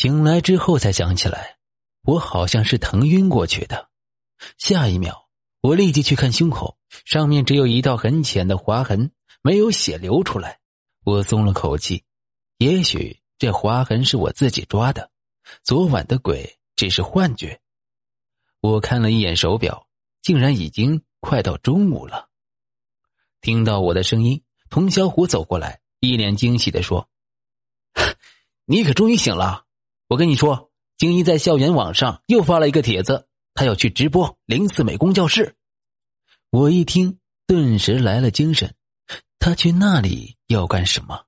[0.00, 1.58] 醒来之后才想起来，
[2.00, 3.90] 我好像是疼晕过去的。
[4.56, 5.28] 下一秒，
[5.60, 10.58] 我立即去看胸口，上面只有一道很浅的划痕，没有血流出来。
[11.04, 12.02] 我松了口气，
[12.56, 15.10] 也许这划痕是我自己抓的，
[15.64, 17.60] 昨晚的鬼只是幻觉。
[18.62, 19.86] 我看了一眼手表，
[20.22, 22.30] 竟然已经快到中午了。
[23.42, 27.10] 听到我的声音，童小虎走过来，一脸惊喜的说
[28.64, 29.66] ：“你可终于醒了！
[30.10, 35.54] 我跟你说，京一在校园网上又发了一个帖子，他要去直播零四美工教室。”
[36.50, 38.74] 我一听，顿时来了精神。
[39.38, 41.26] 他去那里要干什么？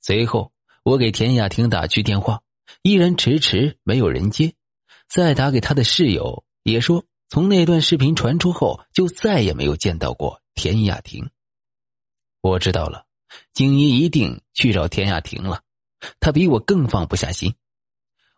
[0.00, 0.52] 随后，
[0.82, 2.42] 我给田雅婷打去电话，
[2.82, 4.54] 依然迟迟没有人接。
[5.08, 11.30] 再打给他的室友，也说从那段视频传出后，就再也没有见到过田雅婷。
[12.40, 13.06] 我知道了，
[13.54, 15.62] 景一一定去找田雅婷了。
[16.18, 17.54] 他比我更放不下心。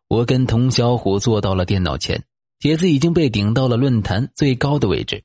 [0.09, 2.25] 我跟童小虎坐到了电脑前，
[2.59, 5.25] 帖子已经被顶到了论坛最高的位置，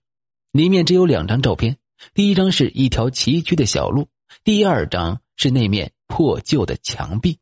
[0.52, 1.77] 里面只有两张照片。
[2.13, 4.08] 第一张是一条崎岖的小路，
[4.44, 7.39] 第二张是那面破旧的墙壁。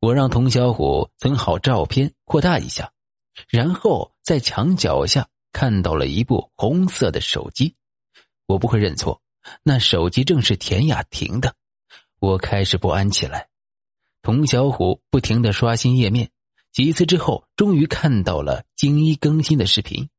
[0.00, 2.92] 我让童小虎存好照片，扩大一下，
[3.48, 7.74] 然后在墙脚下看到了一部红色的手机。
[8.46, 9.20] 我不会认错，
[9.64, 11.56] 那手机正是田雅婷的。
[12.20, 13.48] 我开始不安起来。
[14.28, 16.28] 童小虎不停的刷新页面，
[16.70, 20.10] 几次之后，终于看到了精一更新的视频。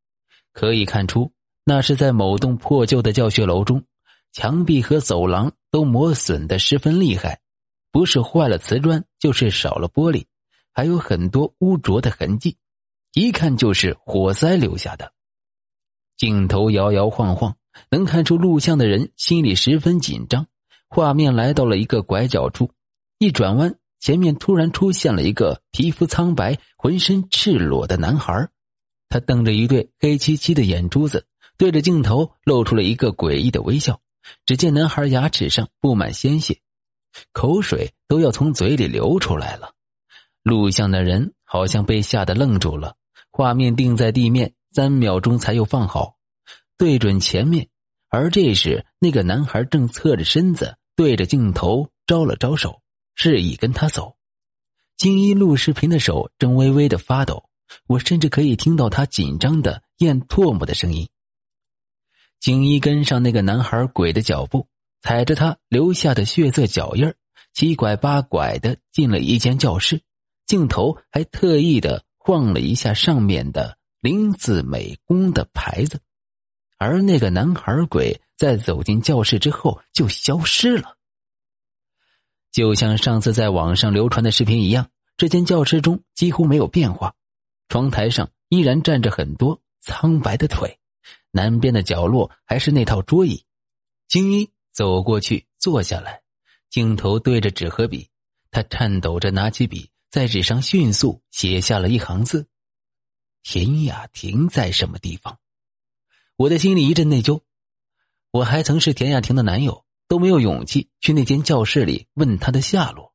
[0.52, 1.31] 可以看出。
[1.63, 3.83] 那是在某栋破旧的教学楼中，
[4.31, 7.39] 墙壁和走廊都磨损的十分厉害，
[7.91, 10.25] 不是坏了瓷砖，就是少了玻璃，
[10.73, 12.57] 还有很多污浊的痕迹，
[13.13, 15.13] 一看就是火灾留下的。
[16.17, 17.55] 镜头摇摇晃晃，
[17.91, 20.47] 能看出录像的人心里十分紧张。
[20.87, 22.71] 画面来到了一个拐角处，
[23.19, 28.50] 一转弯，前面突然出现了一个皮肤苍白、浑身赤裸的男孩，
[29.09, 31.25] 他瞪着一对黑漆漆的眼珠子。
[31.58, 33.99] 对着镜头露出了一个诡异的微笑，
[34.45, 36.61] 只见男孩牙齿上布满鲜血，
[37.33, 39.73] 口水都要从嘴里流出来了。
[40.42, 42.95] 录像的人好像被吓得愣住了，
[43.30, 46.16] 画面定在地面三秒钟才又放好，
[46.77, 47.67] 对准前面。
[48.08, 52.81] 而这时，那个男孩正侧着身子对着镜头招了招手，
[53.21, 54.15] 示意跟他走。
[54.95, 57.49] 金一录视频的手正微微的发抖，
[57.85, 61.09] 我甚至可以听到他紧张的咽唾沫的声音。
[62.39, 64.69] 景一跟上那个男孩鬼的脚步，
[65.02, 67.13] 踩着他留下的血色脚印
[67.53, 69.99] 七拐八拐的进了一间教室，
[70.45, 75.99] 镜头还特意的晃了一下上面的“林子美工”的牌子，
[76.77, 80.95] 而那个男孩鬼在走进教室之后就消失了。
[82.52, 87.15] 就像上次在网上流传的视频一样，这间教室中几乎没有变化，
[87.67, 90.80] 窗台上依然站着很多苍白的腿。
[91.32, 93.43] 南边的角落还是那套桌椅，
[94.08, 96.21] 金一走过去坐下来，
[96.71, 98.10] 镜头对着纸和笔，
[98.49, 102.48] 他颤抖着拿起笔，在纸上迅速写下了一行字
[103.43, 105.37] ：“田雅婷在什么地方？”
[106.36, 107.42] 我的心里一阵内疚，
[108.31, 113.14] 我还曾是田雅婷的男友，都没有勇气去那间教室里问他的下落。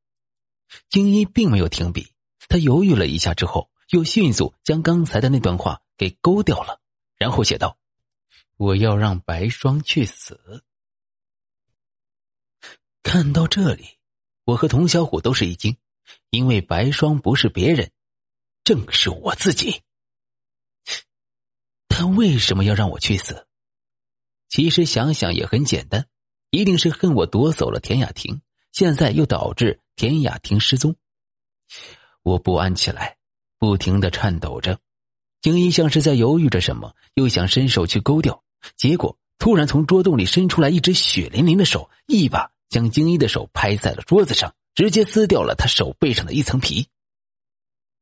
[0.88, 2.14] 精一并没有停笔，
[2.48, 6.80] 他犹豫了一下之后，又迅速将刚才的那段话给勾掉了，
[7.16, 7.76] 然后写道。
[8.56, 10.62] 我要让白霜去死。
[13.02, 13.98] 看到这里，
[14.44, 15.76] 我和童小虎都是一惊，
[16.30, 17.90] 因为白霜不是别人，
[18.62, 19.82] 正是我自己。
[21.88, 23.48] 他为什么要让我去死？
[24.48, 26.08] 其实想想也很简单，
[26.54, 30.94] 一定是恨我夺走了田雅婷，现在又导致田雅婷失踪。
[32.22, 33.16] 我不安起来，
[33.58, 34.78] 不停的颤抖着。
[35.40, 38.44] 精一像是在犹豫着什么，又想伸手去勾掉。
[38.76, 46.86] 结果突然从桌洞里伸出来一只血淋淋的手，一把将精一的手拍在了桌子上，直接撕掉了他手背上的一层皮。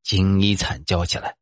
[0.02, 1.36] 精一惨叫起来。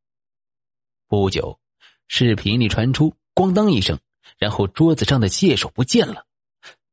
[1.08, 1.58] 不久，
[2.06, 3.98] 视频里传出“咣当”一声，
[4.38, 6.24] 然后桌子上的蟹手不见了，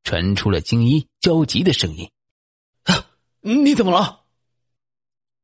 [0.07, 2.09] 传出了京一焦急的声音
[2.88, 3.09] ：“啊，
[3.42, 4.21] 你怎么了？”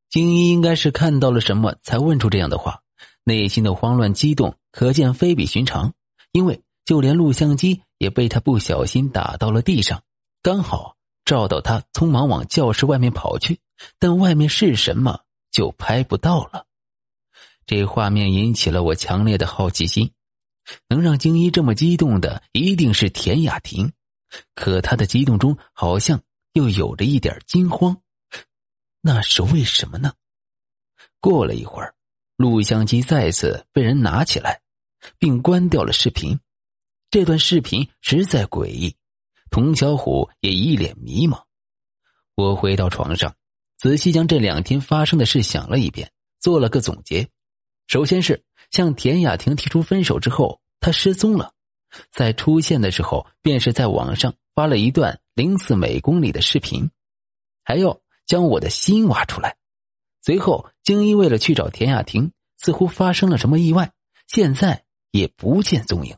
[0.10, 2.80] 京一应该是看到了什么才问出这样的话，
[3.26, 5.94] 内心的慌乱激动可见非比寻常，
[6.32, 6.62] 因为。
[6.86, 10.04] 就连录像机也被他不小心打到了地上，
[10.42, 13.60] 刚好照到他匆忙往教室外面跑去，
[14.00, 16.66] 但外面是什么就拍不到了。
[17.66, 20.12] 这画面引起了我强烈的好奇心，
[20.90, 23.94] 能让京一这么激动的一定是田雅婷，
[24.56, 26.22] 可他的激动中好像
[26.54, 28.02] 又有着一点惊慌，
[29.02, 30.14] 那是为什么呢？
[31.20, 31.94] 过了一会儿，
[32.36, 34.62] 录像机再次被人拿起来，
[35.18, 36.40] 并关掉了视频。
[37.10, 38.96] 这段视频实在诡异，
[39.52, 41.44] 童小虎也一脸迷茫。
[42.36, 43.36] 我回到床上，
[43.78, 47.30] 仔细将这两天发生的事想了一遍，做了个总结。
[47.88, 51.54] 首先是向田雅婷提出分手之后，他失踪了，
[52.12, 56.90] 在出现的时候便是在网上发了一段零四每公里的视频，
[57.64, 59.58] 还要将我的心挖出来。
[60.22, 63.92] 随后，京一为了去找田雅婷，似乎发生了什么意外，
[64.28, 66.16] 现在也不见踪影。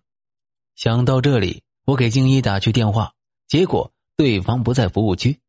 [0.76, 3.14] 想到这里，我给京一打去电话，
[3.48, 5.40] 结果对方不在服务区。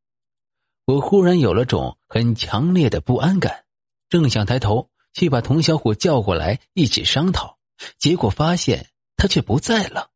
[0.87, 3.65] 我忽然有了种很强烈的不安感，
[4.09, 7.59] 正想抬头去把童小虎叫过来一起商讨，
[7.99, 8.87] 结果发现
[9.17, 10.11] 他却不在了。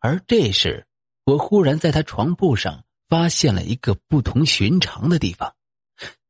[0.00, 0.86] 而这时，
[1.24, 5.54] 我忽然在他床铺上发现了一个不同寻常的地方，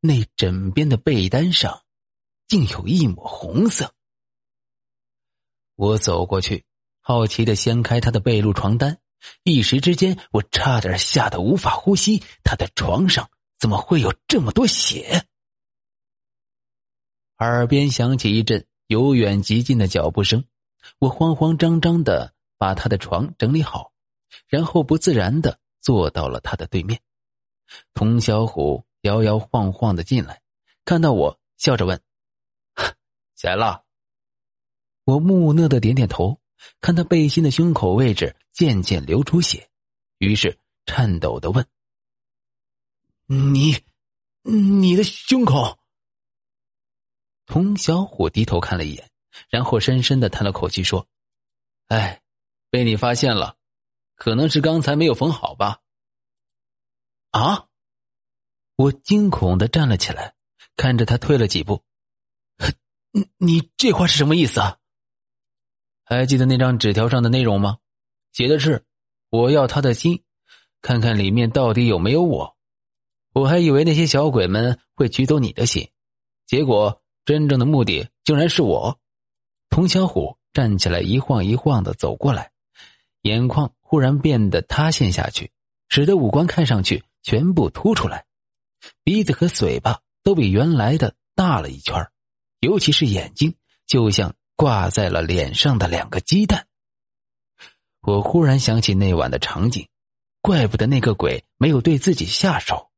[0.01, 1.83] 那枕边的被单上
[2.47, 3.95] 竟有一抹红色。
[5.77, 6.65] 我走过去，
[7.01, 8.99] 好奇的掀开他的被褥床单，
[9.45, 12.23] 一时之间，我差点吓得无法呼吸。
[12.45, 13.31] 他的床上。
[13.61, 15.27] 怎么会有这么多血？
[17.37, 20.47] 耳边响起一阵由远及近的脚步声，
[20.99, 23.91] 我慌慌张张的把他的床整理好，
[24.47, 27.01] 然后不自然的坐到了他的对面。
[27.95, 30.43] 童小虎摇摇晃晃的进来，
[30.85, 31.99] 看到我，笑着问
[33.35, 33.87] ：“起来了？”
[35.05, 36.39] 我木讷的点点头，
[36.83, 39.71] 看他背心的胸口位置渐渐流出血，
[40.19, 41.67] 于是颤抖的问。
[43.25, 43.75] 你，
[44.43, 45.79] 你的胸口。
[47.47, 49.11] 童小虎低头看了一眼，
[49.49, 51.09] 然后深深的叹了口气，说
[51.89, 52.21] ：“哎，
[52.71, 53.57] 被你发现了，
[54.15, 55.81] 可能是刚才没有缝好吧？”
[57.33, 57.67] 啊！
[58.77, 60.35] 我惊恐的站了起来，
[60.77, 61.83] 看着他退了几步。
[63.13, 64.79] 你你这话是什么意思啊？
[66.05, 67.79] 还记得那张纸条上的内容吗？
[68.33, 68.85] 写的是
[69.31, 70.25] ：“我要他的心，
[70.81, 72.57] 看看里面到底有没有我。”
[73.33, 75.91] 我还以为那些小鬼们会取走你的心，
[76.47, 78.99] 结果真正的目的竟然是我。
[79.69, 82.50] 童小虎站起来，一晃一晃的走过来，
[83.23, 85.51] 眼眶忽然变得塌陷下去，
[85.89, 88.25] 使得五官看上去全部凸出来，
[89.05, 92.09] 鼻子和嘴巴都比原来的大了一圈，
[92.61, 93.55] 尤其是眼睛，
[93.87, 96.67] 就像挂在了脸上的两个鸡蛋。
[98.03, 99.87] 我忽然想起那晚的场景，
[100.41, 102.89] 怪不得那个鬼没有对自己下手。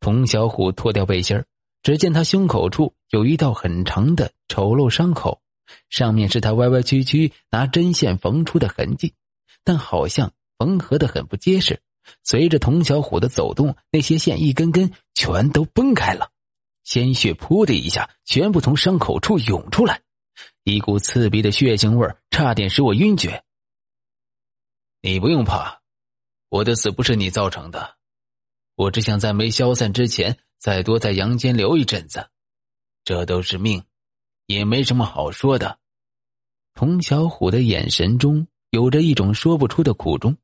[0.00, 1.44] 童小虎脱掉背心
[1.82, 5.42] 只见他胸口处有一道很长的丑陋伤口，
[5.90, 9.14] 上面是他歪歪曲曲拿针线缝出的痕迹，
[9.64, 11.80] 但好像缝合的很不结实。
[12.22, 16.30] 随着童小虎的走动，那些线一根根全都崩开了，
[16.82, 20.02] 鲜血噗的一下全部从伤口处涌出来，
[20.64, 23.42] 一股刺鼻的血腥味差点使我晕厥。
[25.00, 25.80] 你不用怕，
[26.50, 27.96] 我的死不是你造成的。
[28.74, 32.28] 我只想在没消散之前再多在阳间留一阵子，
[33.02, 33.82] 这都是命，
[34.46, 35.78] 也没什么好说的。
[36.74, 40.36] 童小虎的眼神中有着一种说不出的苦衷，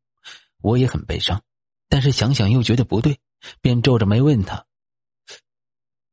[0.62, 1.42] 我也很悲伤，
[1.88, 3.18] 但是想想又觉得不对，
[3.60, 4.66] 便皱着眉问他：“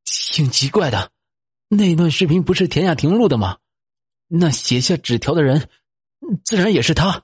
[0.03, 1.11] 挺奇怪的，
[1.67, 3.59] 那段视频不是田雅婷录的吗？
[4.25, 5.69] 那写下纸条的人，
[6.43, 7.23] 自然也是他。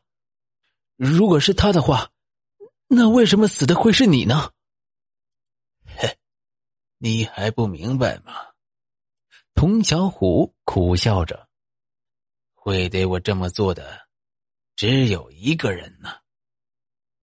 [0.95, 2.11] 如果是他的话，
[2.87, 4.51] 那为什么死的会是你呢？”
[6.99, 8.33] 你还不明白吗？
[9.55, 11.49] 童小虎苦笑着，
[12.53, 14.02] 会对我这么做的，
[14.75, 16.22] 只有一个人呢。